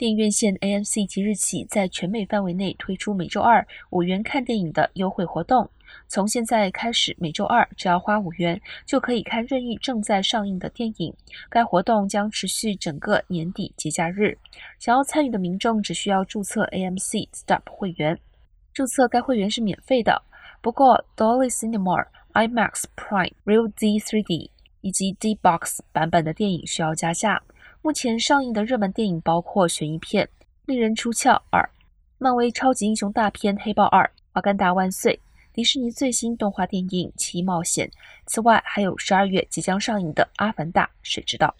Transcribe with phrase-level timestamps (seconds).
[0.00, 5.68] 电影院线 AMC 即日起在全美范围内推出每周二五元看电影的优惠活动。
[6.08, 11.12] 从现在开始，每周二只要花五元就可以看任意正在上映的电影。
[11.50, 14.38] 该活动将持续整个年底节假日。
[14.78, 18.18] 想要参与的民众只需要注册 AMC Stop 会员。
[18.72, 20.22] 注册该会员是免费的，
[20.62, 24.48] 不过 Dolby Cinema、IMAX Prime、Real D 3D
[24.80, 27.42] 以及 D-Box 版本的电影需要加价。
[27.82, 30.26] 目前上映的热门电影包括悬疑片
[30.66, 31.62] 《令人出窍二》、
[32.18, 34.04] 漫威超级英雄大片《黑豹二》、
[34.34, 35.14] 《瓦干达万岁》、
[35.54, 37.88] 迪士尼最新动画电影《奇异冒险》。
[38.26, 41.54] 此外，还有十二月即将上映的《阿凡达：水之道》。